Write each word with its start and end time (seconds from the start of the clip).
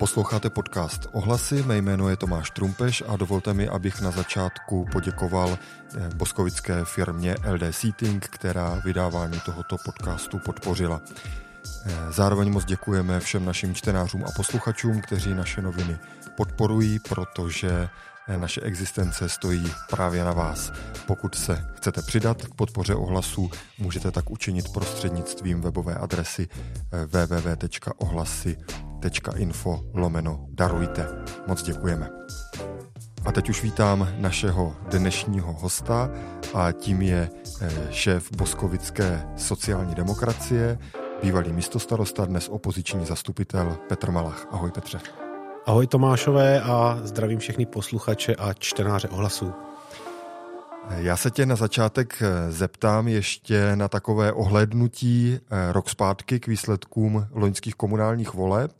Posloucháte 0.00 0.50
podcast 0.50 1.06
Ohlasy, 1.12 1.62
mé 1.62 1.76
jméno 1.78 2.08
je 2.08 2.16
Tomáš 2.16 2.50
Trumpeš 2.50 3.02
a 3.08 3.16
dovolte 3.16 3.54
mi, 3.54 3.68
abych 3.68 4.00
na 4.00 4.10
začátku 4.10 4.86
poděkoval 4.92 5.58
eh, 5.58 6.08
boskovické 6.14 6.84
firmě 6.84 7.34
LD 7.52 7.62
Seating, 7.70 8.24
která 8.26 8.82
vydávání 8.84 9.40
tohoto 9.40 9.76
podcastu 9.84 10.38
podpořila. 10.38 11.00
Eh, 11.86 11.90
zároveň 12.10 12.52
moc 12.52 12.64
děkujeme 12.64 13.20
všem 13.20 13.44
našim 13.44 13.74
čtenářům 13.74 14.24
a 14.24 14.30
posluchačům, 14.36 15.00
kteří 15.00 15.34
naše 15.34 15.62
noviny 15.62 15.98
podporují, 16.36 16.98
protože 16.98 17.88
eh, 18.28 18.38
naše 18.38 18.60
existence 18.60 19.28
stojí 19.28 19.72
právě 19.90 20.24
na 20.24 20.32
vás. 20.32 20.72
Pokud 21.06 21.34
se 21.34 21.66
chcete 21.76 22.02
přidat 22.02 22.42
k 22.42 22.54
podpoře 22.54 22.94
ohlasu, 22.94 23.50
můžete 23.78 24.10
tak 24.10 24.30
učinit 24.30 24.72
prostřednictvím 24.72 25.60
webové 25.60 25.94
adresy 25.94 26.48
www.ohlasy.com 27.06 28.89
info 29.36 29.80
lomeno 29.94 30.46
darujte. 30.50 31.06
Moc 31.46 31.62
děkujeme. 31.62 32.10
A 33.24 33.32
teď 33.32 33.48
už 33.48 33.62
vítám 33.62 34.08
našeho 34.18 34.76
dnešního 34.90 35.52
hosta 35.52 36.10
a 36.54 36.72
tím 36.72 37.02
je 37.02 37.30
eh, 37.60 37.70
šéf 37.90 38.30
Boskovické 38.36 39.26
sociální 39.36 39.94
demokracie, 39.94 40.78
bývalý 41.22 41.52
místostarosta, 41.52 42.24
dnes 42.24 42.48
opoziční 42.48 43.06
zastupitel 43.06 43.76
Petr 43.88 44.10
Malach. 44.10 44.46
Ahoj 44.50 44.70
Petře. 44.70 45.00
Ahoj 45.66 45.86
Tomášové 45.86 46.60
a 46.60 47.00
zdravím 47.04 47.38
všechny 47.38 47.66
posluchače 47.66 48.34
a 48.34 48.52
čtenáře 48.52 49.08
ohlasů. 49.08 49.52
Já 50.96 51.16
se 51.16 51.30
tě 51.30 51.46
na 51.46 51.56
začátek 51.56 52.22
eh, 52.22 52.52
zeptám 52.52 53.08
ještě 53.08 53.76
na 53.76 53.88
takové 53.88 54.32
ohlédnutí 54.32 55.38
eh, 55.38 55.72
rok 55.72 55.88
zpátky 55.88 56.40
k 56.40 56.46
výsledkům 56.46 57.26
loňských 57.32 57.74
komunálních 57.74 58.34
voleb. 58.34 58.72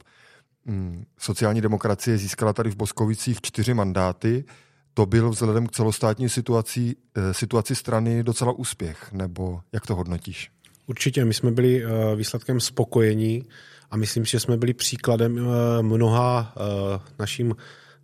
Hmm, 0.67 1.05
sociální 1.19 1.61
demokracie 1.61 2.19
získala 2.19 2.53
tady 2.53 2.71
v 2.71 2.77
Boskovicích 2.77 3.41
čtyři 3.41 3.75
mandáty. 3.75 4.45
To 4.95 5.07
byl 5.07 5.31
vzhledem 5.31 5.67
k 5.67 5.73
celostátní 5.73 6.29
situaci, 6.29 6.97
eh, 7.15 7.35
situaci 7.35 7.75
strany 7.75 8.23
docela 8.23 8.53
úspěch, 8.53 9.13
nebo 9.13 9.61
jak 9.73 9.87
to 9.87 9.95
hodnotíš? 9.95 10.51
Určitě, 10.87 11.25
my 11.25 11.35
jsme 11.35 11.51
byli 11.51 11.85
eh, 11.85 12.17
výsledkem 12.17 12.61
spokojení 12.61 13.45
a 13.91 13.97
myslím, 13.97 14.25
že 14.25 14.41
jsme 14.41 14.57
byli 14.57 14.75
příkladem 14.75 15.39
eh, 15.39 15.83
mnoha 15.83 16.55
našim 17.19 17.55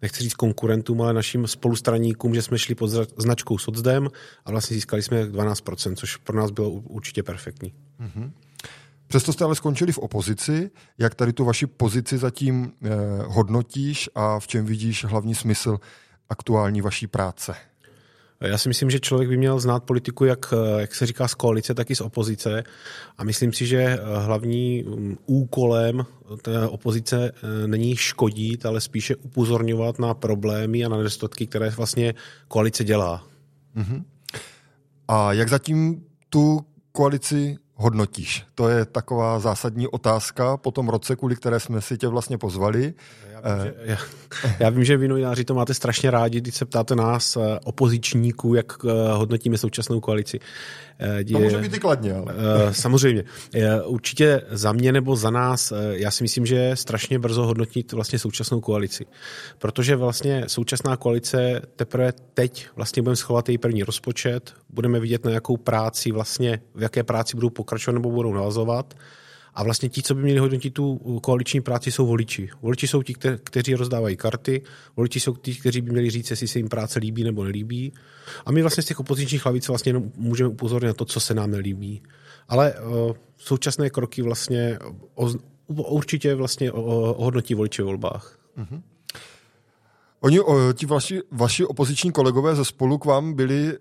nechci 0.03 0.23
říct 0.23 0.35
konkurentům, 0.35 1.03
ale 1.03 1.13
našim 1.13 1.47
spolustraníkům, 1.47 2.35
že 2.35 2.43
jsme 2.43 2.59
šli 2.59 2.75
pod 2.75 2.91
značkou 3.17 3.59
Socdem 3.59 4.09
a 4.45 4.51
vlastně 4.51 4.75
získali 4.75 5.03
jsme 5.03 5.25
12%, 5.25 5.95
což 5.95 6.17
pro 6.17 6.37
nás 6.37 6.51
bylo 6.51 6.71
určitě 6.71 7.23
perfektní. 7.23 7.75
Mm-hmm. 8.01 8.31
Přesto 9.07 9.33
jste 9.33 9.45
ale 9.45 9.55
skončili 9.55 9.93
v 9.93 9.99
opozici. 9.99 10.71
Jak 10.99 11.15
tady 11.15 11.33
tu 11.33 11.45
vaši 11.45 11.67
pozici 11.67 12.19
zatím 12.19 12.73
eh, 12.83 12.89
hodnotíš 13.27 14.11
a 14.15 14.41
v 14.41 14.47
čem 14.47 14.67
vidíš 14.67 15.05
hlavní 15.05 15.35
smysl 15.35 15.79
aktuální 16.29 16.81
vaší 16.81 17.07
práce? 17.07 17.55
Já 18.41 18.59
si 18.59 18.69
myslím, 18.69 18.91
že 18.91 19.01
člověk 19.01 19.29
by 19.29 19.37
měl 19.37 19.61
znát 19.61 19.85
politiku, 19.85 20.25
jak, 20.25 20.53
eh, 20.53 20.81
jak 20.81 20.95
se 20.95 21.07
říká, 21.07 21.29
z 21.29 21.35
koalice, 21.35 21.75
tak 21.75 21.91
i 21.91 21.97
z 21.97 22.01
opozice. 22.01 22.65
A 23.19 23.25
myslím 23.25 23.53
si, 23.53 23.67
že 23.67 23.79
eh, 23.79 23.99
hlavní 24.19 24.83
mm, 24.83 25.17
úkolem 25.27 26.07
té 26.43 26.69
opozice 26.69 27.33
eh, 27.35 27.67
není 27.67 27.97
škodit, 27.97 28.67
ale 28.67 28.81
spíše 28.81 29.17
upozorňovat 29.17 29.99
na 29.99 30.15
problémy 30.15 30.85
a 30.85 30.89
na 30.89 30.97
nedostatky, 30.97 31.47
které 31.47 31.71
vlastně 31.71 32.15
koalice 32.49 32.85
dělá. 32.85 33.27
Uh-huh. 33.77 34.05
A 35.09 35.33
jak 35.33 35.49
zatím 35.49 36.05
tu 36.31 36.61
koalici 36.93 37.57
hodnotíš? 37.77 38.45
To 38.55 38.69
je 38.69 38.85
taková 38.85 39.39
zásadní 39.39 39.89
otázka 39.89 40.57
po 40.57 40.71
tom 40.71 40.89
roce, 40.89 41.17
kvůli 41.17 41.37
které 41.37 41.61
jsme 41.61 41.81
si 41.81 41.99
tě 41.99 42.09
vlastně 42.09 42.39
pozvali. 42.39 42.95
Já 43.33 43.55
vím, 43.55 43.65
že, 43.65 43.75
já, 43.85 43.99
já 44.59 44.71
vím, 44.71 44.85
že 44.85 44.97
vy 44.97 45.09
novináři 45.09 45.45
to 45.45 45.55
máte 45.55 45.75
strašně 45.75 46.11
rádi, 46.11 46.41
když 46.41 46.55
se 46.55 46.65
ptáte 46.65 46.97
nás, 46.97 47.37
eh, 47.37 47.59
opozičníků, 47.65 48.55
jak 48.55 48.73
eh, 48.85 49.13
hodnotíme 49.13 49.59
současnou 49.59 50.01
koalici. 50.01 50.41
Eh, 51.01 51.25
to 51.25 51.39
může 51.39 51.59
být 51.59 51.75
i 51.75 51.79
kladně, 51.79 52.13
ale. 52.13 52.35
Samozřejmě. 52.71 53.25
Určitě 53.85 54.43
za 54.51 54.73
mě 54.73 54.93
nebo 54.93 55.17
za 55.17 55.31
nás, 55.31 55.73
já 55.91 56.11
si 56.11 56.25
myslím, 56.25 56.47
že 56.47 56.57
je 56.57 56.77
strašně 56.77 57.19
brzo 57.19 57.47
hodnotit 57.47 57.93
vlastně 57.93 58.19
současnou 58.19 58.61
koalici. 58.61 59.07
Protože 59.59 59.97
vlastně 59.97 60.45
současná 60.47 60.97
koalice 60.97 61.63
teprve 61.77 62.13
teď 62.35 62.69
vlastně 62.77 63.03
budeme 63.03 63.17
schovat 63.17 63.49
její 63.49 63.59
první 63.59 63.83
rozpočet, 63.83 64.55
budeme 64.71 65.01
vidět 65.01 65.25
na 65.25 65.31
jakou 65.31 65.57
práci 65.57 66.13
vlastně, 66.13 66.61
v 66.75 66.83
jaké 66.83 67.03
práci 67.03 67.37
budou 67.37 67.51
pokračovat 67.51 67.66
nebo 67.93 68.11
budou 68.11 68.35
navazovat. 68.35 68.95
A 69.55 69.63
vlastně 69.63 69.89
ti, 69.89 70.03
co 70.03 70.15
by 70.15 70.23
měli 70.23 70.39
hodnotit 70.39 70.75
tu 70.75 70.97
koaliční 71.23 71.61
práci, 71.61 71.93
jsou 71.93 72.07
voliči. 72.07 72.49
Voliči 72.63 72.87
jsou 72.87 73.03
ti, 73.03 73.15
kteří 73.45 73.75
rozdávají 73.75 74.17
karty, 74.17 74.63
voliči 74.97 75.21
jsou 75.21 75.37
ti, 75.37 75.55
kteří 75.55 75.81
by 75.81 75.91
měli 75.91 76.11
říct, 76.11 76.31
jestli 76.31 76.49
se 76.49 76.59
jim 76.59 76.69
práce 76.69 76.99
líbí 76.99 77.25
nebo 77.25 77.45
nelíbí. 77.45 77.93
A 78.47 78.53
my 78.53 78.63
vlastně 78.63 78.83
z 78.83 78.87
těch 78.87 79.01
opozičních 79.01 79.45
hlavic 79.45 79.69
vlastně 79.69 79.91
jenom 79.91 80.13
můžeme 80.17 80.51
upozornit 80.51 80.87
na 80.87 80.95
to, 80.95 81.05
co 81.05 81.21
se 81.21 81.35
nám 81.35 81.51
nelíbí. 81.51 82.03
Ale 82.49 82.75
uh, 82.75 83.13
současné 83.37 83.91
kroky 83.91 84.23
vlastně 84.23 84.79
o, 85.15 85.33
určitě 85.67 86.35
vlastně 86.35 86.73
ohodnotí 86.73 87.55
voliči 87.55 87.83
v 87.83 87.85
volbách. 87.85 88.39
Mm-hmm. 88.59 88.81
Oni, 90.27 90.41
ti 90.75 90.87
vaši, 90.87 91.23
vaši 91.31 91.65
opoziční 91.65 92.13
kolegové 92.13 92.55
ze 92.55 92.65
spolu 92.65 92.99
k 92.99 93.05
vám 93.05 93.35
byli 93.35 93.69
e, 93.69 93.77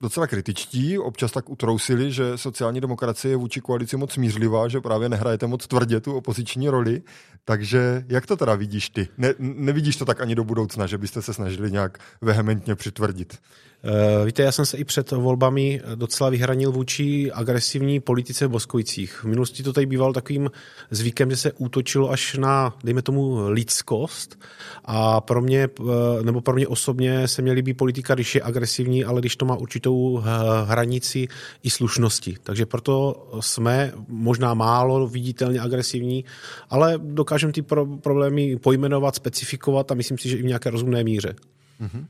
docela 0.00 0.26
kritičtí, 0.26 0.98
občas 0.98 1.32
tak 1.32 1.50
utrousili, 1.50 2.12
že 2.12 2.38
sociální 2.38 2.80
demokracie 2.80 3.32
je 3.32 3.36
vůči 3.36 3.60
koalici 3.60 3.96
moc 3.96 4.12
smířlivá, 4.12 4.68
že 4.68 4.80
právě 4.80 5.08
nehrajete 5.08 5.46
moc 5.46 5.66
tvrdě 5.66 6.00
tu 6.00 6.16
opoziční 6.16 6.68
roli. 6.68 7.02
Takže 7.44 8.04
jak 8.08 8.26
to 8.26 8.36
teda 8.36 8.54
vidíš 8.54 8.88
ty? 8.88 9.08
Ne, 9.18 9.34
nevidíš 9.38 9.96
to 9.96 10.04
tak 10.04 10.20
ani 10.20 10.34
do 10.34 10.44
budoucna, 10.44 10.86
že 10.86 10.98
byste 10.98 11.22
se 11.22 11.34
snažili 11.34 11.72
nějak 11.72 11.98
vehementně 12.20 12.74
přitvrdit? 12.74 13.38
Uh, 13.84 14.26
víte, 14.26 14.42
já 14.42 14.52
jsem 14.52 14.66
se 14.66 14.76
i 14.76 14.84
před 14.84 15.10
volbami 15.10 15.80
docela 15.94 16.30
vyhranil 16.30 16.72
vůči 16.72 17.32
agresivní 17.32 18.00
politice 18.00 18.46
v. 18.46 19.14
V 19.14 19.24
minulosti 19.24 19.62
to 19.62 19.72
tady 19.72 19.86
býval 19.86 20.12
takovým 20.12 20.50
zvykem, 20.90 21.30
že 21.30 21.36
se 21.36 21.52
útočilo 21.52 22.10
až 22.10 22.36
na, 22.36 22.76
dejme 22.84 23.02
tomu, 23.02 23.48
lidskost. 23.48 24.38
A 24.84 25.20
pro 25.20 25.40
mě, 25.40 25.68
uh, 25.80 25.88
nebo 26.22 26.40
pro 26.40 26.54
mě 26.54 26.68
osobně 26.68 27.28
se 27.28 27.42
mě 27.42 27.52
líbí 27.52 27.74
politika, 27.74 28.14
když 28.14 28.34
je 28.34 28.42
agresivní, 28.42 29.04
ale 29.04 29.20
když 29.20 29.36
to 29.36 29.44
má 29.44 29.56
určitou 29.56 29.96
uh, 29.96 30.24
hranici 30.66 31.28
i 31.62 31.70
slušnosti. 31.70 32.36
Takže 32.42 32.66
proto 32.66 33.26
jsme 33.40 33.92
možná 34.08 34.54
málo 34.54 35.08
viditelně 35.08 35.60
agresivní, 35.60 36.24
ale 36.70 36.94
dokážeme 36.98 37.52
ty 37.52 37.62
pro- 37.62 37.86
problémy 37.86 38.56
pojmenovat, 38.56 39.14
specifikovat 39.14 39.90
a 39.90 39.94
myslím 39.94 40.18
si, 40.18 40.28
že 40.28 40.36
i 40.36 40.42
v 40.42 40.46
nějaké 40.46 40.70
rozumné 40.70 41.04
míře. 41.04 41.34
Mm-hmm. 41.80 42.06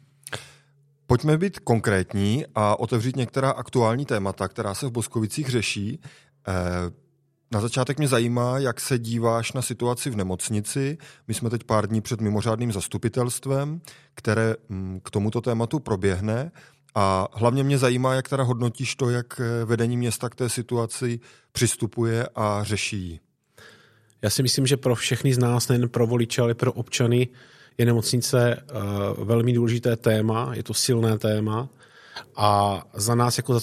Pojďme 1.07 1.39
být 1.39 1.59
konkrétní 1.59 2.45
a 2.55 2.79
otevřít 2.79 3.17
některá 3.17 3.51
aktuální 3.51 4.05
témata, 4.05 4.49
která 4.49 4.75
se 4.75 4.87
v 4.87 4.91
Boskovicích 4.91 5.49
řeší. 5.49 6.01
Eh, 6.49 6.53
na 7.53 7.61
začátek 7.61 7.99
mě 7.99 8.09
zajímá, 8.09 8.59
jak 8.59 8.81
se 8.81 8.99
díváš 8.99 9.53
na 9.53 9.63
situaci 9.63 10.11
v 10.11 10.17
nemocnici. 10.17 10.99
My 11.29 11.35
jsme 11.35 11.51
teď 11.51 11.65
pár 11.65 11.87
dní 11.87 12.01
před 12.01 12.21
mimořádným 12.21 12.73
zastupitelstvem, 12.73 13.81
které 14.15 14.55
mm, 14.69 15.01
k 15.05 15.11
tomuto 15.11 15.41
tématu 15.41 15.79
proběhne. 15.79 16.53
A 16.95 17.29
hlavně 17.33 17.65
mě 17.65 17.79
zajímá, 17.79 18.15
jak 18.15 18.29
teda 18.29 18.43
hodnotíš 18.43 18.97
to, 18.97 19.11
jak 19.11 19.41
eh, 19.41 19.65
vedení 19.65 19.97
města 19.97 20.29
k 20.29 20.35
té 20.35 20.49
situaci 20.49 21.21
přistupuje 21.53 22.29
a 22.35 22.65
řeší. 22.65 23.21
Já 24.23 24.31
si 24.31 24.43
myslím, 24.43 24.67
že 24.67 24.77
pro 24.77 24.95
všechny 24.95 25.35
z 25.35 25.39
nás, 25.39 25.69
nejen 25.69 25.89
pro 25.89 26.07
voliče, 26.07 26.43
ale 26.43 26.55
pro 26.55 26.73
občany, 26.73 27.29
je 27.79 27.87
nemocnice 27.87 28.57
uh, 28.57 29.25
velmi 29.25 29.53
důležité 29.53 29.97
téma, 29.97 30.51
je 30.55 30.63
to 30.63 30.75
silné 30.75 31.19
téma. 31.19 31.69
A 32.37 32.83
za 32.95 33.15
nás 33.15 33.37
jako 33.37 33.61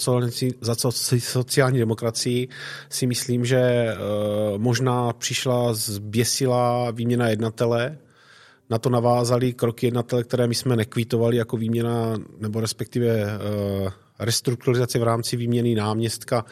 za, 0.61 0.75
sociální 1.19 1.79
demokracii 1.79 2.47
si 2.89 3.07
myslím, 3.07 3.45
že 3.45 3.93
uh, 3.93 4.57
možná 4.61 5.13
přišla 5.13 5.73
zběsila 5.73 6.91
výměna 6.91 7.29
jednatele, 7.29 7.97
na 8.69 8.77
to 8.77 8.89
navázali 8.89 9.53
kroky 9.53 9.87
jednatele, 9.87 10.23
které 10.23 10.47
my 10.47 10.55
jsme 10.55 10.75
nekvítovali 10.75 11.37
jako 11.37 11.57
výměna, 11.57 12.17
nebo 12.39 12.59
respektive 12.59 13.25
uh, 13.25 13.89
restrukturalizace 14.19 14.99
v 14.99 15.03
rámci 15.03 15.37
výměny 15.37 15.75
náměstka 15.75 16.45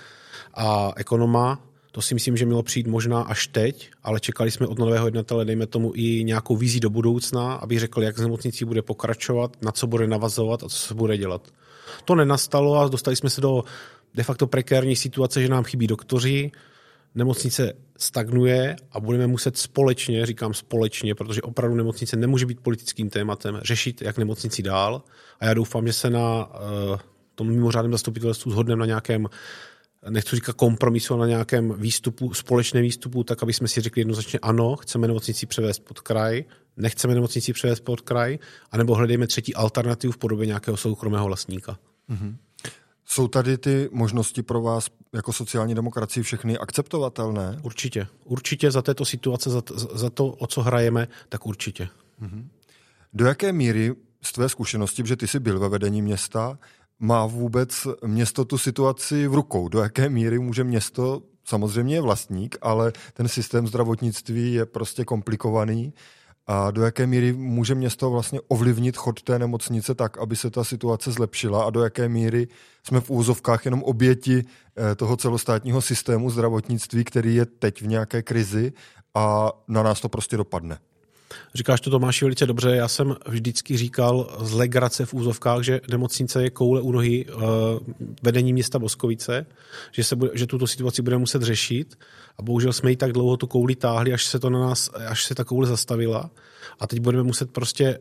a 0.54 0.94
ekonoma. 0.96 1.69
To 2.00 2.04
si 2.04 2.14
myslím, 2.14 2.38
že 2.38 2.46
mělo 2.46 2.64
přijít 2.64 2.88
možná 2.88 3.22
až 3.22 3.48
teď, 3.48 3.90
ale 4.04 4.20
čekali 4.20 4.52
jsme 4.52 4.68
od 4.68 4.80
nového 4.80 5.08
jednatele, 5.08 5.46
dejme 5.46 5.68
tomu, 5.68 5.92
i 5.96 6.24
nějakou 6.24 6.56
vizi 6.56 6.80
do 6.80 6.90
budoucna, 6.90 7.54
aby 7.54 7.80
řekl, 7.80 8.04
jak 8.04 8.18
z 8.18 8.22
nemocnicí 8.22 8.66
bude 8.66 8.82
pokračovat, 8.82 9.58
na 9.62 9.72
co 9.72 9.88
bude 9.88 10.08
navazovat 10.08 10.64
a 10.64 10.70
co 10.70 10.78
se 10.78 10.94
bude 10.94 11.18
dělat. 11.18 11.48
To 12.06 12.16
nenastalo 12.16 12.76
a 12.76 12.88
dostali 12.88 13.16
jsme 13.16 13.30
se 13.30 13.42
do 13.42 13.64
de 14.16 14.24
facto 14.24 14.48
prekérní 14.48 14.96
situace, 14.96 15.42
že 15.42 15.50
nám 15.50 15.64
chybí 15.64 15.88
doktoři, 15.88 16.52
nemocnice 17.16 17.74
stagnuje 17.98 18.76
a 18.92 19.00
budeme 19.00 19.28
muset 19.28 19.58
společně, 19.58 20.26
říkám 20.26 20.54
společně, 20.54 21.16
protože 21.16 21.42
opravdu 21.42 21.76
nemocnice 21.76 22.18
nemůže 22.18 22.46
být 22.46 22.60
politickým 22.60 23.10
tématem, 23.10 23.60
řešit, 23.64 24.02
jak 24.02 24.18
nemocnici 24.18 24.64
dál. 24.64 25.04
A 25.40 25.46
já 25.46 25.54
doufám, 25.54 25.88
že 25.88 25.94
se 25.94 26.10
na 26.10 26.46
uh, 26.46 26.98
tom 27.36 27.48
mimořádném 27.48 27.92
zastupitelstvu 27.92 28.52
shodneme 28.52 28.80
na 28.80 28.86
nějakém 28.86 29.28
nechci 30.10 30.36
říkat 30.36 30.56
kompromisu, 30.56 31.18
na 31.18 31.28
nějakém 31.28 31.74
výstupu, 31.78 32.34
společném 32.34 32.84
výstupu, 32.84 33.24
tak 33.24 33.44
aby 33.44 33.54
jsme 33.54 33.68
si 33.68 33.82
řekli 33.82 34.02
jednoznačně 34.02 34.40
ano, 34.40 34.76
chceme 34.76 35.08
nemocnici 35.08 35.46
převést 35.46 35.80
pod 35.80 36.00
kraj, 36.00 36.44
nechceme 36.78 37.14
nemocnici 37.14 37.54
převést 37.54 37.80
pod 37.80 38.02
kraj, 38.02 38.40
anebo 38.72 38.96
hledejme 38.96 39.28
třetí 39.28 39.56
alternativu 39.56 40.14
v 40.14 40.18
podobě 40.18 40.48
nějakého 40.48 40.78
soukromého 40.78 41.26
vlastníka. 41.26 41.80
Mm-hmm. 42.10 42.36
Jsou 43.06 43.28
tady 43.28 43.58
ty 43.58 43.90
možnosti 43.92 44.44
pro 44.44 44.62
vás 44.62 44.88
jako 45.14 45.34
sociální 45.34 45.76
demokracii 45.76 46.24
všechny 46.24 46.58
akceptovatelné? 46.58 47.60
Určitě. 47.64 48.08
Určitě 48.24 48.72
za 48.72 48.82
této 48.82 49.06
situace, 49.06 49.50
za, 49.50 49.62
za 49.94 50.10
to, 50.10 50.28
o 50.28 50.48
co 50.48 50.62
hrajeme, 50.62 51.08
tak 51.30 51.46
určitě. 51.46 51.90
Mm-hmm. 52.22 52.48
Do 53.14 53.26
jaké 53.26 53.52
míry 53.52 53.96
z 54.22 54.32
tvé 54.32 54.50
zkušenosti, 54.50 55.04
že 55.06 55.16
ty 55.16 55.28
jsi 55.28 55.40
byl 55.40 55.60
ve 55.60 55.70
vedení 55.70 56.02
města, 56.02 56.60
má 57.00 57.26
vůbec 57.26 57.88
město 58.06 58.46
tu 58.46 58.58
situaci 58.58 59.28
v 59.28 59.34
rukou? 59.34 59.70
Do 59.70 59.80
jaké 59.80 60.10
míry 60.10 60.40
může 60.40 60.64
město, 60.64 61.22
samozřejmě 61.46 61.96
je 61.96 62.02
vlastník, 62.02 62.58
ale 62.62 62.94
ten 63.14 63.28
systém 63.28 63.68
zdravotnictví 63.68 64.54
je 64.54 64.66
prostě 64.66 65.06
komplikovaný 65.06 65.94
a 66.48 66.72
do 66.72 66.82
jaké 66.82 67.08
míry 67.08 67.34
může 67.34 67.76
město 67.76 68.10
vlastně 68.10 68.40
ovlivnit 68.48 68.98
chod 68.98 69.22
té 69.22 69.40
nemocnice 69.40 69.96
tak, 69.96 70.18
aby 70.18 70.36
se 70.36 70.50
ta 70.50 70.64
situace 70.64 71.12
zlepšila 71.12 71.64
a 71.64 71.70
do 71.70 71.84
jaké 71.84 72.10
míry 72.10 72.48
jsme 72.84 73.02
v 73.02 73.10
úzovkách 73.10 73.66
jenom 73.66 73.84
oběti 73.84 74.44
eh, 74.44 74.96
toho 74.96 75.18
celostátního 75.18 75.82
systému 75.82 76.30
zdravotnictví, 76.30 77.04
který 77.04 77.36
je 77.36 77.46
teď 77.46 77.82
v 77.82 77.88
nějaké 77.88 78.22
krizi 78.22 78.74
a 79.16 79.52
na 79.68 79.84
nás 79.84 80.02
to 80.02 80.10
prostě 80.10 80.38
dopadne. 80.38 80.80
Říkáš 81.56 81.82
to 81.82 81.90
Tomáši 81.90 82.26
velice 82.26 82.46
dobře, 82.46 82.76
já 82.76 82.88
jsem 82.88 83.16
vždycky 83.28 83.78
říkal 83.78 84.38
z 84.40 84.54
legrace 84.54 85.06
v 85.06 85.14
úzovkách, 85.14 85.62
že 85.64 85.82
nemocnice 85.92 86.44
je 86.44 86.50
koule 86.50 86.82
u 86.82 86.92
nohy 86.92 87.26
uh, 87.26 87.42
vedení 88.24 88.54
města 88.54 88.80
Boskovice, 88.80 89.46
že, 89.92 90.04
se 90.04 90.16
bude, 90.16 90.32
že 90.34 90.48
tuto 90.48 90.68
situaci 90.68 91.02
budeme 91.02 91.20
muset 91.20 91.42
řešit. 91.42 92.00
A 92.38 92.42
bohužel 92.42 92.74
jsme 92.74 92.90
ji 92.90 92.96
tak 92.96 93.12
dlouho 93.12 93.38
tu 93.38 93.48
kouli 93.48 93.76
táhli, 93.76 94.14
až 94.14 94.26
se 94.26 94.40
to 94.40 94.50
na 94.50 94.60
nás, 94.60 94.90
až 95.08 95.24
se 95.24 95.36
ta 95.36 95.44
koule 95.44 95.68
zastavila. 95.68 96.30
A 96.80 96.88
teď 96.88 97.00
budeme 97.00 97.24
muset 97.24 97.52
prostě 97.52 98.00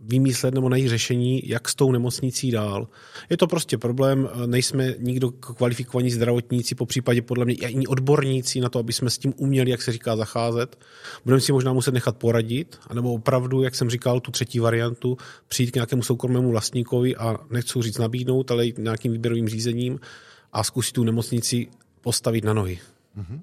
vymyslet 0.00 0.54
nebo 0.54 0.68
najít 0.68 0.88
řešení, 0.88 1.48
jak 1.48 1.68
s 1.68 1.74
tou 1.74 1.92
nemocnicí 1.92 2.50
dál. 2.50 2.88
Je 3.30 3.36
to 3.36 3.46
prostě 3.46 3.78
problém, 3.78 4.28
nejsme 4.46 4.94
nikdo 4.98 5.30
kvalifikovaní 5.30 6.10
zdravotníci, 6.10 6.74
po 6.74 6.86
případě 6.86 7.22
podle 7.22 7.44
mě 7.44 7.54
ani 7.54 7.86
odborníci 7.86 8.60
na 8.60 8.68
to, 8.68 8.78
aby 8.78 8.92
jsme 8.92 9.10
s 9.10 9.18
tím 9.18 9.34
uměli, 9.36 9.70
jak 9.70 9.82
se 9.82 9.92
říká, 9.92 10.16
zacházet. 10.16 10.78
Budeme 11.24 11.40
si 11.40 11.52
možná 11.52 11.72
muset 11.72 11.94
nechat 11.94 12.16
poradit, 12.16 12.78
anebo 12.86 13.12
opravdu, 13.12 13.62
jak 13.62 13.74
jsem 13.74 13.90
říkal, 13.90 14.20
tu 14.20 14.30
třetí 14.30 14.58
variantu, 14.58 15.16
přijít 15.48 15.70
k 15.70 15.74
nějakému 15.74 16.02
soukromému 16.02 16.50
vlastníkovi 16.50 17.16
a 17.16 17.38
nechci 17.50 17.82
říct 17.82 17.98
nabídnout, 17.98 18.50
ale 18.50 18.66
nějakým 18.78 19.12
výběrovým 19.12 19.48
řízením 19.48 20.00
a 20.52 20.64
zkusit 20.64 20.92
tu 20.92 21.04
nemocnici 21.04 21.66
postavit 22.00 22.44
na 22.44 22.52
nohy. 22.52 22.78
Mm-hmm. 23.18 23.40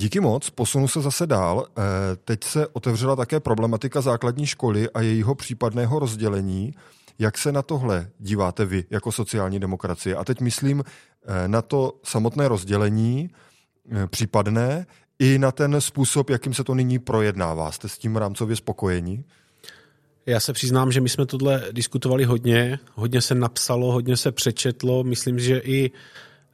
Díky 0.00 0.20
moc, 0.20 0.50
posunu 0.50 0.88
se 0.88 1.00
zase 1.00 1.26
dál. 1.26 1.66
Eh, 1.68 1.82
teď 2.24 2.44
se 2.44 2.66
otevřela 2.66 3.16
také 3.16 3.40
problematika 3.40 4.00
základní 4.00 4.46
školy 4.46 4.90
a 4.90 5.00
jejího 5.00 5.34
případného 5.34 5.98
rozdělení. 5.98 6.74
Jak 7.18 7.38
se 7.38 7.52
na 7.52 7.62
tohle 7.62 8.10
díváte 8.18 8.64
vy 8.64 8.84
jako 8.90 9.12
sociální 9.12 9.60
demokracie? 9.60 10.16
A 10.16 10.24
teď 10.24 10.40
myslím 10.40 10.84
eh, 10.84 11.48
na 11.48 11.62
to 11.62 11.92
samotné 12.02 12.48
rozdělení 12.48 13.30
eh, 13.92 14.06
případné 14.06 14.86
i 15.18 15.38
na 15.38 15.52
ten 15.52 15.80
způsob, 15.80 16.30
jakým 16.30 16.54
se 16.54 16.64
to 16.64 16.74
nyní 16.74 16.98
projednává. 16.98 17.72
Jste 17.72 17.88
s 17.88 17.98
tím 17.98 18.16
rámcově 18.16 18.56
spokojení? 18.56 19.24
Já 20.26 20.40
se 20.40 20.52
přiznám, 20.52 20.92
že 20.92 21.00
my 21.00 21.08
jsme 21.08 21.26
tohle 21.26 21.62
diskutovali 21.72 22.24
hodně, 22.24 22.78
hodně 22.94 23.20
se 23.20 23.34
napsalo, 23.34 23.92
hodně 23.92 24.16
se 24.16 24.32
přečetlo. 24.32 25.04
Myslím, 25.04 25.38
že 25.38 25.58
i 25.58 25.90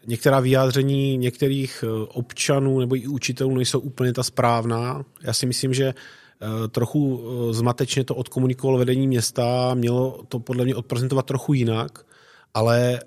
některá 0.06 0.40
vyjádření 0.40 1.16
některých 1.16 1.84
eh, 1.86 2.06
občanů 2.08 2.80
nebo 2.80 2.96
i 2.96 3.06
učitelů 3.06 3.56
nejsou 3.56 3.78
úplně 3.80 4.12
ta 4.12 4.22
správná. 4.22 5.04
Já 5.22 5.32
si 5.32 5.46
myslím, 5.46 5.74
že 5.74 5.86
eh, 5.86 6.68
trochu 6.68 7.20
eh, 7.20 7.54
zmatečně 7.54 8.04
to 8.04 8.14
odkomunikovalo 8.14 8.78
vedení 8.78 9.06
města, 9.06 9.74
mělo 9.74 10.22
to 10.28 10.38
podle 10.38 10.64
mě 10.64 10.74
odprezentovat 10.74 11.26
trochu 11.26 11.52
jinak, 11.52 12.06
ale 12.54 13.00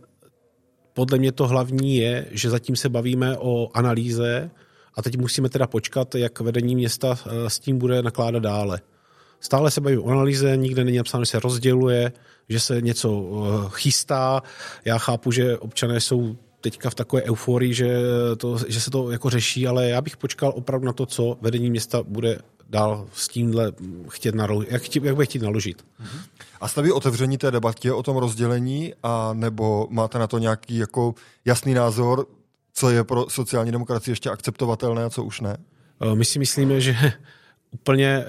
podle 0.93 1.17
mě 1.17 1.31
to 1.31 1.47
hlavní 1.47 1.97
je, 1.97 2.25
že 2.31 2.49
zatím 2.49 2.75
se 2.75 2.89
bavíme 2.89 3.37
o 3.37 3.69
analýze 3.73 4.51
a 4.95 5.01
teď 5.01 5.17
musíme 5.17 5.49
teda 5.49 5.67
počkat, 5.67 6.15
jak 6.15 6.39
vedení 6.39 6.75
města 6.75 7.19
s 7.47 7.59
tím 7.59 7.77
bude 7.77 8.01
nakládat 8.01 8.43
dále. 8.43 8.81
Stále 9.39 9.71
se 9.71 9.81
bavíme 9.81 10.01
o 10.01 10.09
analýze, 10.09 10.57
nikde 10.57 10.83
není 10.83 10.97
napsáno, 10.97 11.23
že 11.23 11.31
se 11.31 11.39
rozděluje, 11.39 12.11
že 12.49 12.59
se 12.59 12.81
něco 12.81 13.31
chystá. 13.69 14.43
Já 14.85 14.97
chápu, 14.97 15.31
že 15.31 15.57
občané 15.57 15.99
jsou 15.99 16.37
teďka 16.61 16.89
v 16.89 16.95
takové 16.95 17.23
euforii, 17.23 17.73
že, 17.73 17.97
to, 18.37 18.57
že 18.67 18.81
se 18.81 18.91
to 18.91 19.11
jako 19.11 19.29
řeší, 19.29 19.67
ale 19.67 19.89
já 19.89 20.01
bych 20.01 20.17
počkal 20.17 20.53
opravdu 20.55 20.85
na 20.85 20.93
to, 20.93 21.05
co 21.05 21.37
vedení 21.41 21.69
města 21.69 22.03
bude 22.03 22.39
dál 22.69 23.07
s 23.13 23.27
tímhle 23.27 23.71
chtět 24.09 24.35
naložit, 24.35 24.71
jak, 24.71 24.95
jak 24.95 25.15
bude 25.15 25.25
chtít 25.25 25.41
naložit. 25.41 25.85
A 26.61 26.67
staví 26.67 26.91
otevření 26.91 27.37
té 27.37 27.51
debatě 27.51 27.93
o 27.93 28.03
tom 28.03 28.17
rozdělení, 28.17 28.93
a 29.03 29.33
nebo 29.33 29.87
máte 29.89 30.19
na 30.19 30.27
to 30.27 30.37
nějaký 30.37 30.77
jako 30.77 31.15
jasný 31.45 31.73
názor, 31.73 32.25
co 32.73 32.89
je 32.89 33.03
pro 33.03 33.25
sociální 33.29 33.71
demokracii 33.71 34.11
ještě 34.11 34.29
akceptovatelné 34.29 35.03
a 35.03 35.09
co 35.09 35.23
už 35.23 35.41
ne? 35.41 35.57
Eh, 36.01 36.15
my 36.15 36.25
si 36.25 36.39
myslíme, 36.39 36.81
že 36.81 36.95
úplně 37.71 38.25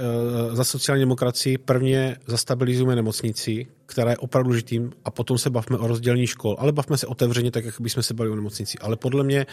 uh, 0.48 0.54
za 0.56 0.64
sociální 0.64 1.02
demokracii 1.02 1.58
prvně 1.58 2.16
zastabilizujeme 2.26 2.96
nemocnici, 2.96 3.66
která 3.86 4.10
je 4.10 4.16
opravdu 4.16 4.48
důležitým, 4.48 4.92
a 5.04 5.10
potom 5.10 5.38
se 5.38 5.50
bavme 5.50 5.78
o 5.78 5.86
rozdělení 5.86 6.26
škol. 6.26 6.56
Ale 6.58 6.72
bavme 6.72 6.98
se 6.98 7.06
otevřeně, 7.06 7.50
tak 7.50 7.64
jak 7.64 7.80
bychom 7.80 8.02
se 8.02 8.14
bavili 8.14 8.32
o 8.32 8.36
nemocnici. 8.36 8.78
Ale 8.78 8.96
podle 8.96 9.24
mě 9.24 9.46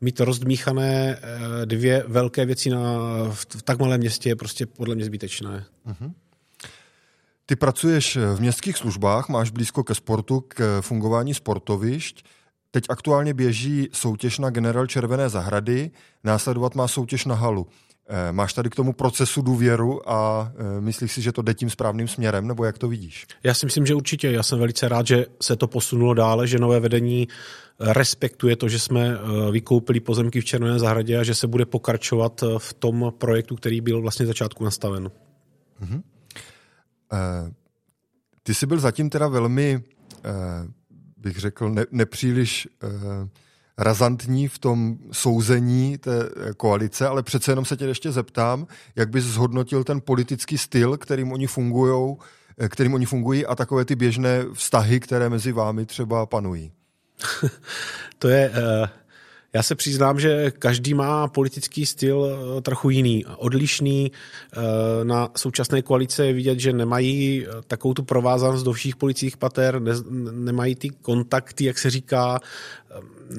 mít 0.00 0.20
rozdmíchané 0.20 1.16
uh, 1.16 1.66
dvě 1.66 2.04
velké 2.08 2.46
věci 2.46 2.70
na, 2.70 2.80
v, 3.30 3.46
v 3.48 3.62
tak 3.62 3.78
malém 3.78 4.00
městě 4.00 4.28
je 4.28 4.36
prostě 4.36 4.66
podle 4.66 4.94
mě 4.94 5.04
zbytečné. 5.04 5.64
Uh-huh. 5.86 6.12
Ty 7.46 7.56
pracuješ 7.56 8.16
v 8.16 8.40
městských 8.40 8.76
službách, 8.76 9.28
máš 9.28 9.50
blízko 9.50 9.84
ke 9.84 9.94
sportu, 9.94 10.44
k 10.48 10.80
fungování 10.80 11.34
sportovišť. 11.34 12.24
Teď 12.70 12.84
aktuálně 12.88 13.34
běží 13.34 13.88
soutěž 13.92 14.38
na 14.38 14.50
generál 14.50 14.86
Červené 14.86 15.28
zahrady, 15.28 15.90
následovat 16.24 16.74
má 16.74 16.88
soutěž 16.88 17.24
na 17.24 17.34
halu. 17.34 17.66
Eh, 18.08 18.32
máš 18.32 18.52
tady 18.52 18.70
k 18.70 18.74
tomu 18.74 18.92
procesu 18.92 19.42
důvěru 19.42 20.10
a 20.10 20.52
eh, 20.56 20.80
myslíš 20.80 21.12
si, 21.12 21.22
že 21.22 21.32
to 21.32 21.42
jde 21.42 21.54
tím 21.54 21.70
správným 21.70 22.08
směrem, 22.08 22.46
nebo 22.46 22.64
jak 22.64 22.78
to 22.78 22.88
vidíš? 22.88 23.26
Já 23.44 23.54
si 23.54 23.66
myslím, 23.66 23.86
že 23.86 23.94
určitě. 23.94 24.30
Já 24.30 24.42
jsem 24.42 24.58
velice 24.58 24.88
rád, 24.88 25.06
že 25.06 25.26
se 25.42 25.56
to 25.56 25.66
posunulo 25.66 26.14
dále, 26.14 26.46
že 26.46 26.58
nové 26.58 26.80
vedení 26.80 27.28
eh, 27.28 27.92
respektuje 27.92 28.56
to, 28.56 28.68
že 28.68 28.78
jsme 28.78 29.18
vykoupili 29.50 30.00
pozemky 30.00 30.40
v 30.40 30.44
Červené 30.44 30.78
zahradě 30.78 31.18
a 31.18 31.22
že 31.22 31.34
se 31.34 31.46
bude 31.46 31.66
pokračovat 31.66 32.44
v 32.58 32.74
tom 32.74 33.12
projektu, 33.18 33.56
který 33.56 33.80
byl 33.80 34.02
vlastně 34.02 34.26
začátku 34.26 34.64
nastaven. 34.64 35.10
Mm-hmm. 35.82 36.02
Ty 38.42 38.54
jsi 38.54 38.66
byl 38.66 38.78
zatím 38.78 39.10
teda 39.10 39.28
velmi, 39.28 39.82
bych 41.16 41.38
řekl, 41.38 41.70
ne, 41.70 41.86
nepříliš 41.90 42.68
razantní 43.78 44.48
v 44.48 44.58
tom 44.58 44.98
souzení 45.12 45.98
té 45.98 46.28
koalice, 46.56 47.06
ale 47.06 47.22
přece 47.22 47.52
jenom 47.52 47.64
se 47.64 47.76
tě 47.76 47.84
ještě 47.84 48.12
zeptám, 48.12 48.66
jak 48.96 49.10
bys 49.10 49.24
zhodnotil 49.24 49.84
ten 49.84 50.00
politický 50.00 50.58
styl, 50.58 50.96
kterým 50.96 51.32
oni 51.32 51.46
fungují, 51.46 52.16
kterým 52.68 52.94
oni 52.94 53.06
fungují 53.06 53.46
a 53.46 53.54
takové 53.54 53.84
ty 53.84 53.96
běžné 53.96 54.44
vztahy, 54.52 55.00
které 55.00 55.28
mezi 55.28 55.52
vámi 55.52 55.86
třeba 55.86 56.26
panují. 56.26 56.72
to 58.18 58.28
je 58.28 58.50
uh 58.50 59.02
já 59.54 59.62
se 59.62 59.74
přiznám, 59.74 60.20
že 60.20 60.50
každý 60.50 60.94
má 60.94 61.28
politický 61.28 61.86
styl 61.86 62.26
eh, 62.26 62.60
trochu 62.60 62.90
jiný, 62.90 63.24
odlišný. 63.26 64.12
Eh, 64.12 65.04
na 65.04 65.28
současné 65.36 65.82
koalice 65.82 66.26
je 66.26 66.32
vidět, 66.32 66.60
že 66.60 66.72
nemají 66.72 67.46
eh, 67.46 67.50
takovou 67.66 67.94
tu 67.94 68.02
provázanost 68.02 68.64
do 68.64 68.72
všech 68.72 68.96
politických 68.96 69.36
pater, 69.36 69.80
ne, 69.80 69.92
nemají 70.32 70.74
ty 70.74 70.90
kontakty, 70.90 71.64
jak 71.64 71.78
se 71.78 71.90
říká, 71.90 72.40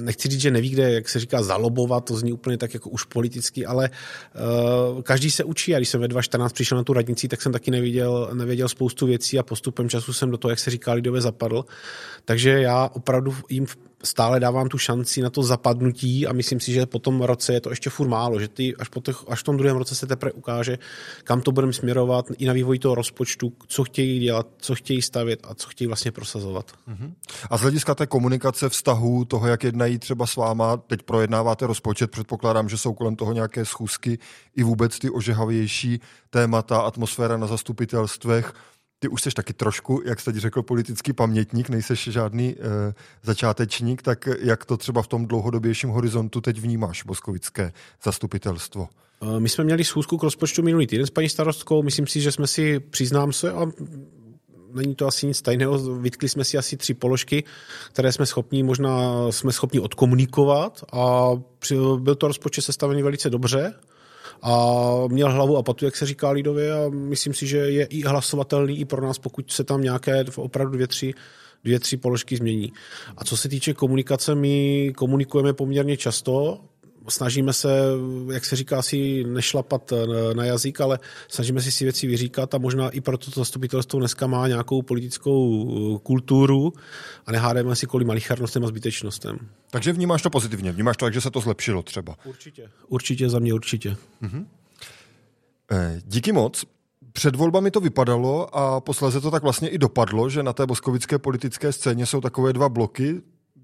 nechci 0.01 0.27
říct, 0.27 0.41
že 0.41 0.51
neví, 0.51 0.69
kde, 0.69 0.93
jak 0.93 1.09
se 1.09 1.19
říká, 1.19 1.43
zalobovat, 1.43 2.05
to 2.05 2.15
zní 2.15 2.33
úplně 2.33 2.57
tak 2.57 2.73
jako 2.73 2.89
už 2.89 3.03
politicky, 3.03 3.65
ale 3.65 3.89
uh, 4.93 5.01
každý 5.01 5.31
se 5.31 5.43
učí. 5.43 5.75
A 5.75 5.79
když 5.79 5.89
jsem 5.89 6.01
ve 6.01 6.07
2014 6.07 6.53
přišel 6.53 6.77
na 6.77 6.83
tu 6.83 6.93
radnici, 6.93 7.27
tak 7.27 7.41
jsem 7.41 7.51
taky 7.51 7.71
nevěděl, 7.71 8.29
nevěděl 8.33 8.69
spoustu 8.69 9.05
věcí 9.05 9.39
a 9.39 9.43
postupem 9.43 9.89
času 9.89 10.13
jsem 10.13 10.31
do 10.31 10.37
toho, 10.37 10.49
jak 10.49 10.59
se 10.59 10.71
říká, 10.71 10.93
lidové 10.93 11.21
zapadl. 11.21 11.65
Takže 12.25 12.49
já 12.49 12.89
opravdu 12.93 13.35
jim 13.49 13.67
stále 14.03 14.39
dávám 14.39 14.69
tu 14.69 14.77
šanci 14.77 15.21
na 15.21 15.29
to 15.29 15.43
zapadnutí 15.43 16.27
a 16.27 16.33
myslím 16.33 16.59
si, 16.59 16.71
že 16.71 16.85
po 16.85 16.99
tom 16.99 17.21
roce 17.21 17.53
je 17.53 17.61
to 17.61 17.69
ještě 17.69 17.89
furt 17.89 18.07
málo, 18.07 18.39
že 18.39 18.47
ty 18.47 18.75
až, 18.75 18.89
po 18.89 19.01
těch, 19.01 19.23
až 19.27 19.39
v 19.39 19.43
tom 19.43 19.57
druhém 19.57 19.77
roce 19.77 19.95
se 19.95 20.07
teprve 20.07 20.31
ukáže, 20.31 20.77
kam 21.23 21.41
to 21.41 21.51
budeme 21.51 21.73
směrovat 21.73 22.25
i 22.37 22.45
na 22.45 22.53
vývoj 22.53 22.79
toho 22.79 22.95
rozpočtu, 22.95 23.53
co 23.67 23.83
chtějí 23.83 24.19
dělat, 24.19 24.47
co 24.57 24.75
chtějí 24.75 25.01
stavět 25.01 25.39
a 25.43 25.55
co 25.55 25.67
chtějí 25.69 25.87
vlastně 25.87 26.11
prosazovat. 26.11 26.71
Uh-huh. 26.87 27.13
A 27.49 27.57
z 27.57 27.61
hlediska 27.61 27.95
té 27.95 28.07
komunikace, 28.07 28.69
vztahu, 28.69 29.25
toho, 29.25 29.42
jak 29.47 29.63
jednají 29.63 29.99
třeba 29.99 30.25
s 30.25 30.35
váma, 30.35 30.77
teď 30.77 31.03
projednáváte 31.03 31.67
rozpočet, 31.67 32.11
předpokládám, 32.11 32.69
že 32.69 32.77
jsou 32.77 32.93
kolem 32.93 33.15
toho 33.15 33.33
nějaké 33.33 33.65
schůzky 33.65 34.19
i 34.55 34.63
vůbec 34.63 34.99
ty 34.99 35.09
ožehavější 35.09 35.99
témata, 36.29 36.79
atmosféra 36.79 37.37
na 37.37 37.47
zastupitelstvech, 37.47 38.53
ty 38.99 39.07
už 39.07 39.21
jsi 39.21 39.31
taky 39.31 39.53
trošku, 39.53 40.01
jak 40.05 40.19
jste 40.19 40.39
řekl, 40.39 40.61
politický 40.63 41.13
pamětník, 41.13 41.69
nejseš 41.69 42.03
žádný 42.03 42.49
e, 42.49 42.55
začátečník, 43.23 44.01
tak 44.01 44.29
jak 44.39 44.65
to 44.65 44.77
třeba 44.77 45.01
v 45.01 45.07
tom 45.07 45.25
dlouhodobějším 45.25 45.89
horizontu 45.89 46.41
teď 46.41 46.59
vnímáš, 46.59 47.03
Boskovické 47.03 47.73
zastupitelstvo? 48.03 48.87
My 49.39 49.49
jsme 49.49 49.63
měli 49.63 49.83
schůzku 49.83 50.17
k 50.17 50.23
rozpočtu 50.23 50.63
minulý 50.63 50.87
týden 50.87 51.05
s 51.05 51.09
paní 51.09 51.29
starostkou. 51.29 51.83
Myslím 51.83 52.07
si, 52.07 52.21
že 52.21 52.31
jsme 52.31 52.47
si, 52.47 52.79
přiznám 52.79 53.33
se, 53.33 53.51
a 53.51 53.65
není 54.73 54.95
to 54.95 55.07
asi 55.07 55.27
nic 55.27 55.41
tajného, 55.41 55.77
vytkli 55.95 56.29
jsme 56.29 56.43
si 56.43 56.57
asi 56.57 56.77
tři 56.77 56.93
položky, 56.93 57.43
které 57.91 58.11
jsme 58.11 58.25
schopni, 58.25 58.63
možná 58.63 59.11
jsme 59.31 59.51
schopni 59.51 59.79
odkomunikovat 59.79 60.83
a 60.93 61.29
byl 61.97 62.15
to 62.15 62.27
rozpočet 62.27 62.61
sestavený 62.61 63.03
velice 63.03 63.29
dobře 63.29 63.73
a 64.41 64.77
měl 65.07 65.31
hlavu 65.31 65.57
a 65.57 65.63
patu, 65.63 65.85
jak 65.85 65.95
se 65.95 66.05
říká 66.05 66.29
lidově 66.29 66.73
a 66.73 66.89
myslím 66.89 67.33
si, 67.33 67.47
že 67.47 67.57
je 67.57 67.85
i 67.85 68.01
hlasovatelný 68.01 68.79
i 68.79 68.85
pro 68.85 69.01
nás, 69.01 69.19
pokud 69.19 69.51
se 69.51 69.63
tam 69.63 69.81
nějaké 69.81 70.25
opravdu 70.35 70.73
dvě, 70.73 70.87
tři 70.87 71.13
dvě, 71.63 71.79
tři 71.79 71.97
položky 71.97 72.37
změní. 72.37 72.73
A 73.17 73.25
co 73.25 73.37
se 73.37 73.49
týče 73.49 73.73
komunikace, 73.73 74.35
my 74.35 74.93
komunikujeme 74.95 75.53
poměrně 75.53 75.97
často, 75.97 76.59
snažíme 77.09 77.53
se, 77.53 77.69
jak 78.33 78.45
se 78.45 78.55
říká, 78.55 78.81
si 78.81 79.23
nešlapat 79.23 79.93
na 80.33 80.45
jazyk, 80.45 80.81
ale 80.81 80.99
snažíme 81.27 81.61
si 81.61 81.71
si 81.71 81.83
věci 81.83 82.07
vyříkat 82.07 82.53
a 82.53 82.57
možná 82.57 82.89
i 82.89 83.01
proto 83.01 83.31
to 83.31 83.39
zastupitelstvo 83.39 83.99
dneska 83.99 84.27
má 84.27 84.47
nějakou 84.47 84.81
politickou 84.81 85.47
uh, 85.47 85.97
kulturu 85.97 86.73
a 87.25 87.31
nehádeme 87.31 87.75
si 87.75 87.87
kvůli 87.87 88.05
malicharnostem 88.05 88.63
a 88.63 88.67
zbytečnostem. 88.67 89.39
Takže 89.69 89.93
vnímáš 89.93 90.21
to 90.21 90.29
pozitivně, 90.29 90.71
vnímáš 90.71 90.97
to 90.97 91.05
tak, 91.05 91.13
že 91.13 91.21
se 91.21 91.31
to 91.31 91.39
zlepšilo 91.39 91.83
třeba? 91.83 92.15
Určitě. 92.25 92.69
Určitě, 92.87 93.29
za 93.29 93.39
mě 93.39 93.53
určitě. 93.53 93.97
Mhm. 94.21 94.47
Eh, 95.71 96.01
díky 96.05 96.31
moc. 96.31 96.65
Před 97.13 97.35
volbami 97.35 97.71
to 97.71 97.79
vypadalo 97.79 98.55
a 98.55 98.81
posléze 98.81 99.21
to 99.21 99.31
tak 99.31 99.43
vlastně 99.43 99.69
i 99.69 99.77
dopadlo, 99.77 100.29
že 100.29 100.43
na 100.43 100.53
té 100.53 100.65
boskovické 100.65 101.19
politické 101.19 101.71
scéně 101.71 102.05
jsou 102.05 102.21
takové 102.21 102.53
dva 102.53 102.69
bloky, 102.69 103.21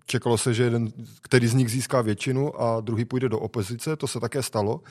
Čekalo 0.09 0.37
se, 0.37 0.53
že 0.53 0.63
jeden, 0.63 0.91
který 1.21 1.47
z 1.47 1.53
nich 1.53 1.71
získá 1.71 2.01
většinu 2.01 2.61
a 2.61 2.81
druhý 2.81 3.05
půjde 3.05 3.29
do 3.29 3.39
opozice, 3.39 3.95
to 3.95 4.07
se 4.07 4.19
také 4.19 4.43
stalo. 4.43 4.81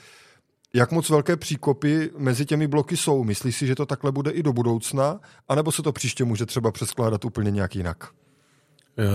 Jak 0.73 0.91
moc 0.91 1.09
velké 1.09 1.37
příkopy 1.37 2.09
mezi 2.17 2.45
těmi 2.45 2.67
bloky 2.67 2.97
jsou? 2.97 3.23
Myslíš 3.23 3.57
si, 3.57 3.67
že 3.67 3.75
to 3.75 3.85
takhle 3.85 4.11
bude 4.11 4.31
i 4.31 4.43
do 4.43 4.53
budoucna? 4.53 5.19
A 5.47 5.55
nebo 5.55 5.71
se 5.71 5.83
to 5.83 5.91
příště 5.91 6.23
může 6.23 6.45
třeba 6.45 6.71
přeskládat 6.71 7.25
úplně 7.25 7.51
nějak 7.51 7.75
jinak? 7.75 8.09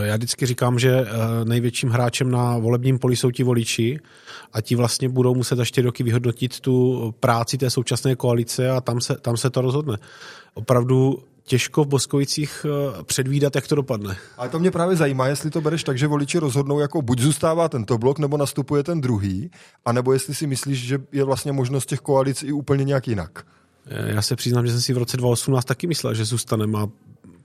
Já 0.02 0.16
vždycky 0.16 0.46
říkám, 0.46 0.78
že 0.78 1.00
eh, 1.00 1.44
největším 1.44 1.90
hráčem 1.90 2.30
na 2.30 2.58
volebním 2.58 2.98
poli 2.98 3.16
jsou 3.16 3.30
ti 3.30 3.42
voliči 3.42 3.98
a 4.52 4.60
ti 4.60 4.74
vlastně 4.74 5.08
budou 5.08 5.34
muset 5.34 5.56
za 5.56 5.64
čtyři 5.64 5.84
roky 5.84 6.02
vyhodnotit 6.02 6.60
tu 6.60 7.14
práci 7.20 7.58
té 7.58 7.70
současné 7.70 8.16
koalice 8.16 8.70
a 8.70 8.80
tam 8.80 9.00
se, 9.00 9.16
tam 9.16 9.36
se 9.36 9.50
to 9.50 9.60
rozhodne. 9.60 9.98
Opravdu 10.54 11.22
těžko 11.44 11.84
v 11.84 11.88
Boskovicích 11.88 12.66
eh, 12.68 13.02
předvídat, 13.02 13.54
jak 13.54 13.68
to 13.68 13.74
dopadne. 13.74 14.16
Ale 14.36 14.48
to 14.48 14.58
mě 14.58 14.70
právě 14.70 14.96
zajímá, 14.96 15.26
jestli 15.26 15.50
to 15.50 15.60
bereš 15.60 15.84
tak, 15.84 15.98
že 15.98 16.06
voliči 16.06 16.38
rozhodnou, 16.38 16.80
jako 16.80 17.02
buď 17.02 17.20
zůstává 17.20 17.68
tento 17.68 17.98
blok, 17.98 18.18
nebo 18.18 18.36
nastupuje 18.36 18.82
ten 18.82 19.00
druhý, 19.00 19.50
anebo 19.84 20.12
jestli 20.12 20.34
si 20.34 20.46
myslíš, 20.46 20.78
že 20.78 20.98
je 21.12 21.24
vlastně 21.24 21.52
možnost 21.52 21.86
těch 21.86 22.00
koalic 22.00 22.42
i 22.42 22.52
úplně 22.52 22.84
nějak 22.84 23.08
jinak. 23.08 23.46
Eh, 23.86 24.12
já 24.14 24.22
se 24.22 24.36
přiznám, 24.36 24.66
že 24.66 24.72
jsem 24.72 24.80
si 24.80 24.92
v 24.92 24.98
roce 24.98 25.16
2018 25.16 25.64
taky 25.64 25.86
myslel, 25.86 26.14
že 26.14 26.24
zůstaneme 26.24 26.78
a 26.78 26.88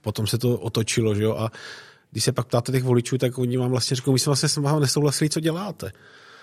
potom 0.00 0.26
se 0.26 0.38
to 0.38 0.58
otočilo, 0.58 1.14
že 1.14 1.22
jo, 1.22 1.36
a 1.36 1.50
když 2.10 2.24
se 2.24 2.32
pak 2.32 2.46
ptáte 2.46 2.72
těch 2.72 2.84
voličů, 2.84 3.18
tak 3.18 3.38
oni 3.38 3.56
vám 3.56 3.70
vlastně 3.70 3.94
řeknou, 3.94 4.12
my 4.12 4.18
jsme 4.18 4.30
vlastně 4.30 4.48
s 4.48 4.56
vámi 4.56 4.80
nesouhlasili, 4.80 5.30
co 5.30 5.40
děláte. 5.40 5.92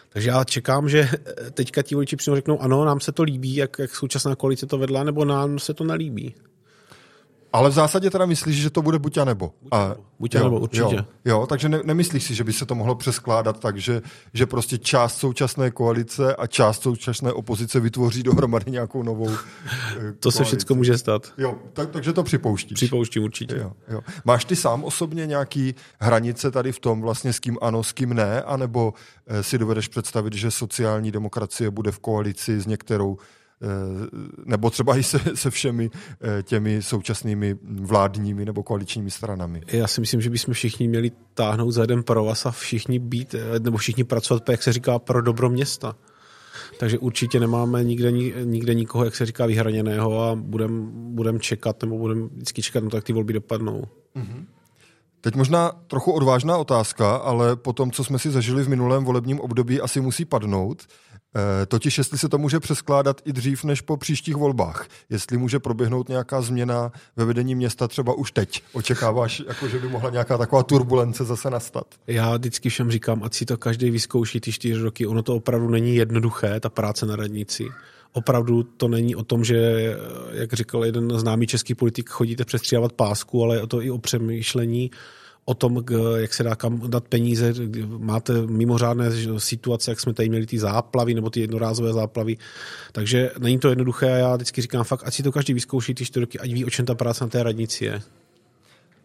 Takže 0.09 0.29
já 0.29 0.43
čekám, 0.43 0.89
že 0.89 0.99
eh, 0.99 1.51
teďka 1.51 1.81
ti 1.81 1.95
voliči 1.95 2.15
přímo 2.15 2.35
řeknou, 2.35 2.61
ano, 2.61 2.85
nám 2.85 2.99
se 2.99 3.11
to 3.11 3.23
líbí, 3.23 3.55
jak, 3.55 3.79
jak 3.79 3.95
současná 3.95 4.35
koalice 4.35 4.65
to 4.65 4.77
vedla, 4.77 5.03
nebo 5.03 5.25
nám 5.25 5.59
se 5.59 5.73
to 5.73 5.83
nelíbí. 5.83 6.35
Ale 7.53 7.69
v 7.69 7.73
zásadě 7.73 8.09
teda 8.09 8.25
myslíš, 8.25 8.61
že 8.61 8.69
to 8.69 8.81
bude 8.81 8.99
buď 8.99 9.17
a 9.17 9.25
nebo. 9.25 9.53
A, 9.71 9.95
buď 10.19 10.35
a 10.35 10.43
nebo, 10.43 10.59
určitě. 10.59 10.95
Jo, 10.95 11.05
jo 11.25 11.47
takže 11.47 11.69
ne, 11.69 11.79
nemyslíš 11.83 12.23
si, 12.23 12.35
že 12.35 12.43
by 12.43 12.53
se 12.53 12.65
to 12.65 12.75
mohlo 12.75 12.95
přeskládat 12.95 13.59
tak, 13.59 13.77
že, 13.77 14.01
že 14.33 14.45
prostě 14.45 14.77
část 14.77 15.17
současné 15.17 15.71
koalice 15.71 16.35
a 16.35 16.47
část 16.47 16.81
současné 16.81 17.33
opozice 17.33 17.79
vytvoří 17.79 18.23
dohromady 18.23 18.71
nějakou 18.71 19.03
novou 19.03 19.29
eh, 19.29 20.13
To 20.19 20.31
se 20.31 20.43
všechno 20.43 20.75
může 20.75 20.97
stát. 20.97 21.33
Jo, 21.37 21.55
tak, 21.73 21.89
takže 21.89 22.13
to 22.13 22.23
připouštíš. 22.23 22.75
Připouštím 22.75 23.23
určitě. 23.23 23.57
Jo, 23.57 23.71
jo. 23.87 24.01
Máš 24.25 24.45
ty 24.45 24.55
sám 24.55 24.83
osobně 24.83 25.27
nějaký 25.27 25.75
hranice 25.99 26.51
tady 26.51 26.71
v 26.71 26.79
tom, 26.79 27.01
vlastně 27.01 27.33
s 27.33 27.39
kým 27.39 27.57
ano, 27.61 27.83
s 27.83 27.91
kým 27.91 28.13
ne, 28.13 28.41
anebo 28.41 28.93
eh, 29.27 29.43
si 29.43 29.57
dovedeš 29.57 29.87
představit, 29.87 30.33
že 30.33 30.51
sociální 30.51 31.11
demokracie 31.11 31.71
bude 31.71 31.91
v 31.91 31.99
koalici 31.99 32.61
s 32.61 32.67
některou 32.67 33.17
nebo 34.45 34.69
třeba 34.69 34.97
i 34.97 35.03
se, 35.03 35.19
se 35.33 35.49
všemi 35.49 35.89
eh, 36.21 36.43
těmi 36.43 36.81
současnými 36.81 37.55
vládními 37.63 38.45
nebo 38.45 38.63
koaličními 38.63 39.11
stranami. 39.11 39.61
Já 39.67 39.87
si 39.87 40.01
myslím, 40.01 40.21
že 40.21 40.29
bychom 40.29 40.53
všichni 40.53 40.87
měli 40.87 41.11
táhnout 41.33 41.73
za 41.73 41.81
jeden 41.81 42.03
pro 42.03 42.25
vás 42.25 42.45
a 42.45 42.51
všichni 42.51 42.99
být, 42.99 43.35
eh, 43.35 43.59
nebo 43.59 43.77
všichni 43.77 44.03
pracovat, 44.03 44.49
jak 44.49 44.63
se 44.63 44.73
říká, 44.73 44.99
pro 44.99 45.21
dobro 45.21 45.49
města. 45.49 45.95
Takže 46.79 46.97
určitě 46.97 47.39
nemáme 47.39 47.83
nikde, 47.83 48.11
nikde 48.43 48.73
nikoho, 48.73 49.05
jak 49.05 49.15
se 49.15 49.25
říká, 49.25 49.45
vyhraněného 49.45 50.23
a 50.23 50.35
budeme 50.35 50.81
budem 50.91 51.39
čekat, 51.39 51.81
nebo 51.81 51.97
budeme 51.97 52.21
vždycky 52.21 52.61
čekat 52.61 52.83
na 52.83 52.89
to, 52.89 52.97
jak 52.97 53.03
ty 53.03 53.13
volby 53.13 53.33
dopadnou. 53.33 53.83
Mm-hmm. 54.15 54.45
Teď 55.21 55.35
možná 55.35 55.71
trochu 55.87 56.11
odvážná 56.11 56.57
otázka, 56.57 57.15
ale 57.15 57.55
po 57.55 57.73
tom, 57.73 57.91
co 57.91 58.03
jsme 58.03 58.19
si 58.19 58.31
zažili 58.31 58.63
v 58.63 58.69
minulém 58.69 59.03
volebním 59.03 59.39
období, 59.39 59.81
asi 59.81 60.01
musí 60.01 60.25
padnout. 60.25 60.83
E, 61.35 61.65
totiž 61.65 61.97
jestli 61.97 62.17
se 62.17 62.29
to 62.29 62.37
může 62.37 62.59
přeskládat 62.59 63.21
i 63.25 63.33
dřív 63.33 63.63
než 63.63 63.81
po 63.81 63.97
příštích 63.97 64.35
volbách. 64.35 64.87
Jestli 65.09 65.37
může 65.37 65.59
proběhnout 65.59 66.09
nějaká 66.09 66.41
změna 66.41 66.91
ve 67.15 67.25
vedení 67.25 67.55
města 67.55 67.87
třeba 67.87 68.13
už 68.13 68.31
teď. 68.31 68.63
Očekáváš, 68.73 69.43
jako, 69.47 69.67
že 69.67 69.79
by 69.79 69.89
mohla 69.89 70.09
nějaká 70.09 70.37
taková 70.37 70.63
turbulence 70.63 71.23
zase 71.23 71.49
nastat? 71.49 71.95
Já 72.07 72.37
vždycky 72.37 72.69
všem 72.69 72.91
říkám, 72.91 73.23
ať 73.23 73.33
si 73.33 73.45
to 73.45 73.57
každý 73.57 73.89
vyzkouší 73.89 74.39
ty 74.39 74.51
čtyři 74.51 74.81
roky. 74.81 75.07
Ono 75.07 75.23
to 75.23 75.35
opravdu 75.35 75.69
není 75.69 75.95
jednoduché, 75.95 76.59
ta 76.59 76.69
práce 76.69 77.05
na 77.05 77.15
radnici 77.15 77.65
opravdu 78.13 78.63
to 78.63 78.87
není 78.87 79.15
o 79.15 79.23
tom, 79.23 79.43
že, 79.43 79.57
jak 80.31 80.53
říkal 80.53 80.85
jeden 80.85 81.19
známý 81.19 81.47
český 81.47 81.75
politik, 81.75 82.09
chodíte 82.09 82.45
přestříhávat 82.45 82.93
pásku, 82.93 83.43
ale 83.43 83.61
o 83.61 83.67
to 83.67 83.81
i 83.81 83.91
o 83.91 83.97
přemýšlení 83.97 84.91
o 85.49 85.53
tom, 85.53 85.83
jak 86.17 86.33
se 86.33 86.43
dá 86.43 86.55
kam 86.55 86.89
dát 86.89 87.07
peníze. 87.07 87.53
Máte 87.97 88.41
mimořádné 88.41 89.05
situace, 89.37 89.91
jak 89.91 89.99
jsme 89.99 90.13
tady 90.13 90.29
měli 90.29 90.45
ty 90.45 90.59
záplavy 90.59 91.13
nebo 91.13 91.29
ty 91.29 91.39
jednorázové 91.39 91.93
záplavy. 91.93 92.37
Takže 92.91 93.31
není 93.39 93.59
to 93.59 93.69
jednoduché 93.69 94.13
a 94.13 94.17
já 94.17 94.35
vždycky 94.35 94.61
říkám 94.61 94.83
fakt, 94.83 95.03
ať 95.05 95.13
si 95.13 95.23
to 95.23 95.31
každý 95.31 95.53
vyzkouší 95.53 95.93
ty 95.93 96.05
čtyři 96.05 96.21
roky, 96.21 96.39
ať 96.39 96.51
ví, 96.51 96.65
o 96.65 96.69
čem 96.69 96.85
ta 96.85 96.95
práce 96.95 97.23
na 97.23 97.29
té 97.29 97.43
radnici 97.43 97.85
je. 97.85 98.01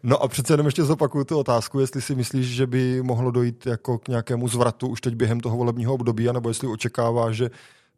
No 0.02 0.22
a 0.22 0.28
přece 0.28 0.52
jenom 0.52 0.66
ještě 0.66 0.84
zopakuju 0.84 1.24
tu 1.24 1.38
otázku, 1.38 1.80
jestli 1.80 2.02
si 2.02 2.14
myslíš, 2.14 2.46
že 2.46 2.66
by 2.66 3.02
mohlo 3.02 3.30
dojít 3.30 3.66
jako 3.66 3.98
k 3.98 4.08
nějakému 4.08 4.48
zvratu 4.48 4.88
už 4.88 5.00
teď 5.00 5.14
během 5.14 5.40
toho 5.40 5.56
volebního 5.56 5.94
období, 5.94 6.28
anebo 6.28 6.50
jestli 6.50 6.68
očekává, 6.68 7.32
že 7.32 7.50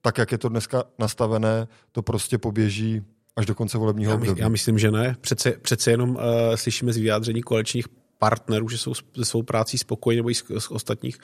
tak, 0.02 0.18
jak 0.18 0.32
je 0.32 0.38
to 0.38 0.48
dneska 0.48 0.84
nastavené, 0.98 1.68
to 1.92 2.02
prostě 2.02 2.38
poběží 2.38 3.02
až 3.36 3.46
do 3.46 3.54
konce 3.54 3.78
volebního 3.78 4.10
já, 4.12 4.16
období. 4.16 4.40
Já 4.40 4.48
myslím, 4.48 4.78
že 4.78 4.90
ne. 4.90 5.16
Přece, 5.20 5.52
přece 5.52 5.90
jenom 5.90 6.10
uh, 6.10 6.16
slyšíme 6.54 6.92
z 6.92 6.96
vyjádření 6.96 7.42
koaličních 7.42 7.86
partnerů, 8.24 8.68
že 8.68 8.78
jsou 8.78 8.94
se 8.94 9.02
svou 9.22 9.42
prácí 9.42 9.78
spokojení 9.78 10.16
nebo 10.16 10.30
i 10.30 10.34
z, 10.34 10.44
z 10.58 10.70
ostatních. 10.70 11.18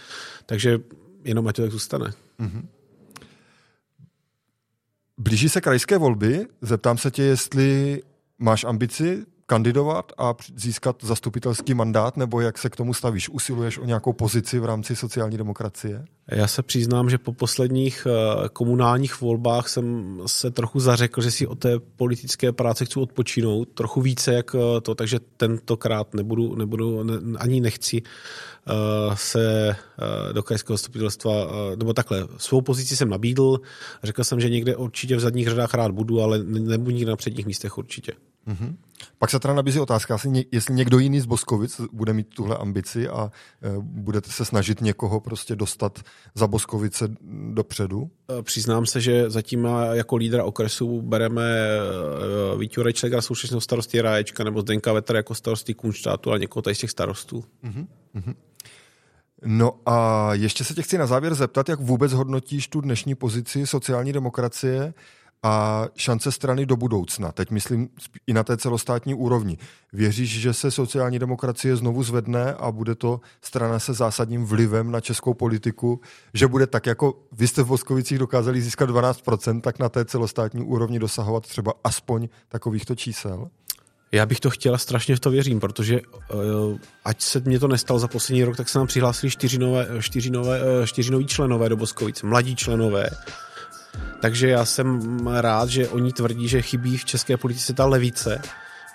Takže 0.46 0.78
jenom 1.24 1.48
ať 1.48 1.56
to 1.56 1.62
tak 1.62 1.70
zůstane. 1.70 2.12
Mm-hmm. 2.40 2.64
Blíží 5.18 5.48
se 5.48 5.60
krajské 5.60 5.98
volby. 5.98 6.46
Zeptám 6.60 6.98
se 6.98 7.10
tě, 7.10 7.22
jestli 7.22 8.02
máš 8.38 8.64
ambici 8.64 9.26
kandidovat 9.50 10.12
a 10.18 10.34
získat 10.56 10.96
zastupitelský 11.02 11.74
mandát, 11.74 12.16
nebo 12.16 12.40
jak 12.40 12.58
se 12.58 12.70
k 12.70 12.76
tomu 12.76 12.94
stavíš? 12.94 13.28
Usiluješ 13.28 13.78
o 13.78 13.84
nějakou 13.84 14.12
pozici 14.12 14.58
v 14.58 14.64
rámci 14.64 14.96
sociální 14.96 15.36
demokracie? 15.36 16.04
Já 16.28 16.46
se 16.46 16.62
přiznám, 16.62 17.10
že 17.10 17.18
po 17.18 17.32
posledních 17.32 18.06
eh, 18.06 18.48
komunálních 18.48 19.20
volbách 19.20 19.68
jsem 19.68 20.18
se 20.26 20.50
trochu 20.50 20.80
zařekl, 20.80 21.22
že 21.22 21.30
si 21.30 21.46
o 21.46 21.54
té 21.54 21.78
politické 21.96 22.52
práci 22.52 22.86
chci 22.86 23.00
odpočinout 23.00 23.68
trochu 23.68 24.00
více 24.00 24.32
jak 24.32 24.54
eh, 24.54 24.80
to, 24.80 24.94
takže 24.94 25.18
tentokrát 25.36 26.14
nebudu, 26.14 26.54
nebudu 26.54 27.02
ne, 27.02 27.14
ani 27.38 27.60
nechci 27.60 28.02
uh, 28.02 29.14
se 29.14 29.76
do 30.32 30.42
krajského 30.42 30.76
zastupitelstva, 30.76 31.32
nebo 31.76 31.92
takhle, 31.92 32.28
svou 32.36 32.60
pozici 32.60 32.96
jsem 32.96 33.08
nabídl, 33.08 33.60
řekl 34.02 34.24
jsem, 34.24 34.40
že 34.40 34.48
někde 34.48 34.76
určitě 34.76 35.16
v 35.16 35.20
zadních 35.20 35.48
řadách 35.48 35.74
rád 35.74 35.92
budu, 35.92 36.20
ale 36.20 36.38
nebudu 36.44 36.90
nikde 36.90 37.10
na 37.10 37.16
předních 37.16 37.46
místech 37.46 37.78
určitě. 37.78 38.12
Mm-hmm. 38.48 38.76
Pak 39.18 39.30
se 39.30 39.40
teda 39.40 39.54
nabízí 39.54 39.80
otázka, 39.80 40.18
jestli 40.52 40.74
někdo 40.74 40.98
jiný 40.98 41.20
z 41.20 41.26
Boskovic 41.26 41.80
bude 41.92 42.12
mít 42.12 42.34
tuhle 42.34 42.56
ambici 42.56 43.08
a 43.08 43.30
e, 43.62 43.74
budete 43.78 44.30
se 44.30 44.44
snažit 44.44 44.80
někoho 44.80 45.20
prostě 45.20 45.56
dostat 45.56 45.98
za 46.34 46.46
Boskovice 46.46 47.08
dopředu? 47.52 48.10
E, 48.38 48.42
přiznám 48.42 48.86
se, 48.86 49.00
že 49.00 49.30
zatím 49.30 49.68
jako 49.92 50.16
lídra 50.16 50.44
okresu 50.44 51.02
bereme 51.02 51.52
e, 52.54 52.58
Vítu 52.58 52.82
Rečlega, 52.82 53.20
současného 53.22 53.60
starosty 53.60 54.00
Ráječka 54.00 54.44
nebo 54.44 54.60
Zdenka 54.60 54.92
Vetra 54.92 55.16
jako 55.16 55.34
starosty 55.34 55.74
Kunštátu, 55.74 56.30
ale 56.30 56.38
někoho 56.38 56.62
tady 56.62 56.74
z 56.74 56.78
těch 56.78 56.90
starostů. 56.90 57.44
Mm-hmm. 57.64 58.34
No 59.44 59.80
a 59.86 60.28
ještě 60.34 60.64
se 60.64 60.74
tě 60.74 60.82
chci 60.82 60.98
na 60.98 61.06
závěr 61.06 61.34
zeptat, 61.34 61.68
jak 61.68 61.80
vůbec 61.80 62.12
hodnotíš 62.12 62.68
tu 62.68 62.80
dnešní 62.80 63.14
pozici 63.14 63.66
sociální 63.66 64.12
demokracie 64.12 64.94
a 65.42 65.86
šance 65.96 66.32
strany 66.32 66.66
do 66.66 66.76
budoucna, 66.76 67.32
teď 67.32 67.50
myslím 67.50 67.88
i 68.26 68.32
na 68.32 68.44
té 68.44 68.56
celostátní 68.56 69.14
úrovni. 69.14 69.58
Věříš, 69.92 70.40
že 70.40 70.52
se 70.52 70.70
sociální 70.70 71.18
demokracie 71.18 71.76
znovu 71.76 72.02
zvedne 72.02 72.54
a 72.54 72.72
bude 72.72 72.94
to 72.94 73.20
strana 73.42 73.78
se 73.78 73.94
zásadním 73.94 74.44
vlivem 74.44 74.90
na 74.90 75.00
českou 75.00 75.34
politiku, 75.34 76.00
že 76.34 76.46
bude 76.46 76.66
tak, 76.66 76.86
jako 76.86 77.14
vy 77.32 77.48
jste 77.48 77.62
v 77.62 77.66
Boskovicích 77.66 78.18
dokázali 78.18 78.60
získat 78.60 78.90
12%, 78.90 79.60
tak 79.60 79.78
na 79.78 79.88
té 79.88 80.04
celostátní 80.04 80.62
úrovni 80.62 80.98
dosahovat 80.98 81.46
třeba 81.46 81.72
aspoň 81.84 82.28
takovýchto 82.48 82.94
čísel? 82.94 83.50
Já 84.12 84.26
bych 84.26 84.40
to 84.40 84.50
chtěla, 84.50 84.78
strašně 84.78 85.16
v 85.16 85.20
to 85.20 85.30
věřím, 85.30 85.60
protože 85.60 86.00
uh, 86.00 86.78
ať 87.04 87.22
se 87.22 87.40
mě 87.40 87.58
to 87.58 87.68
nestalo 87.68 88.00
za 88.00 88.08
poslední 88.08 88.44
rok, 88.44 88.56
tak 88.56 88.68
se 88.68 88.78
nám 88.78 88.86
přihlásili 88.86 89.30
čtyři, 89.30 89.58
nové, 89.58 89.88
čtyři, 90.00 90.30
nové, 90.30 90.62
uh, 90.62 90.86
čtyři 90.86 91.10
noví 91.10 91.26
členové 91.26 91.68
do 91.68 91.76
Boskovic, 91.76 92.22
mladí 92.22 92.56
členové. 92.56 93.10
Takže 94.20 94.48
já 94.48 94.64
jsem 94.64 95.00
rád, 95.26 95.68
že 95.68 95.88
oni 95.88 96.12
tvrdí, 96.12 96.48
že 96.48 96.62
chybí 96.62 96.96
v 96.96 97.04
české 97.04 97.36
politice 97.36 97.74
ta 97.74 97.86
levice. 97.86 98.42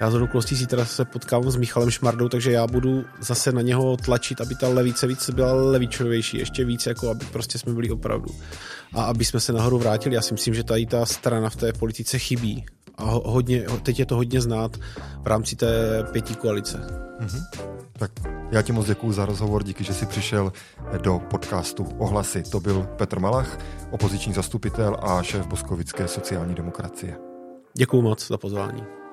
Já 0.01 0.11
z 0.11 0.15
okolností 0.15 0.55
zítra 0.55 0.85
se 0.85 1.05
potkám 1.05 1.51
s 1.51 1.55
Michalem 1.55 1.91
Šmardou, 1.91 2.29
takže 2.29 2.51
já 2.51 2.67
budu 2.67 3.05
zase 3.19 3.51
na 3.51 3.61
něho 3.61 3.97
tlačit, 3.97 4.41
aby 4.41 4.55
ta 4.55 4.67
levice 4.67 5.07
víc 5.07 5.29
byla 5.29 5.53
levičovější, 5.53 6.37
ještě 6.37 6.65
víc, 6.65 6.85
jako 6.85 7.09
aby 7.09 7.25
prostě 7.25 7.59
jsme 7.59 7.73
byli 7.73 7.89
opravdu. 7.89 8.35
A 8.93 9.03
aby 9.03 9.25
jsme 9.25 9.39
se 9.39 9.53
nahoru 9.53 9.77
vrátili. 9.77 10.15
Já 10.15 10.21
si 10.21 10.33
myslím, 10.33 10.53
že 10.53 10.63
tady 10.63 10.85
ta 10.85 11.05
strana 11.05 11.49
v 11.49 11.55
té 11.55 11.73
politice 11.73 12.19
chybí 12.19 12.65
a 12.97 13.03
hodně, 13.03 13.65
teď 13.83 13.99
je 13.99 14.05
to 14.05 14.15
hodně 14.15 14.41
znát 14.41 14.77
v 15.23 15.27
rámci 15.27 15.55
té 15.55 16.03
pětí 16.11 16.35
koalice. 16.35 16.77
Mm-hmm. 17.19 17.43
Tak 17.93 18.11
já 18.51 18.61
ti 18.61 18.71
moc 18.71 18.87
děkuji 18.87 19.11
za 19.11 19.25
rozhovor, 19.25 19.63
díky, 19.63 19.83
že 19.83 19.93
jsi 19.93 20.05
přišel 20.05 20.53
do 21.01 21.19
podcastu 21.19 21.83
Ohlasy. 21.97 22.43
To 22.43 22.59
byl 22.59 22.87
Petr 22.97 23.19
Malach, 23.19 23.59
opoziční 23.91 24.33
zastupitel 24.33 24.97
a 25.01 25.23
šéf 25.23 25.47
Boskovické 25.47 26.07
sociální 26.07 26.55
demokracie. 26.55 27.17
Děkuji 27.73 28.01
moc 28.01 28.27
za 28.27 28.37
pozvání. 28.37 29.04